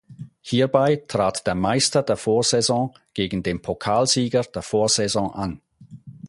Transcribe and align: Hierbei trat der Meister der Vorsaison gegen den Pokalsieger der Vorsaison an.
Hierbei 0.41 0.95
trat 1.07 1.45
der 1.45 1.53
Meister 1.53 2.01
der 2.01 2.17
Vorsaison 2.17 2.95
gegen 3.13 3.43
den 3.43 3.61
Pokalsieger 3.61 4.41
der 4.41 4.63
Vorsaison 4.63 5.31
an. 5.31 5.61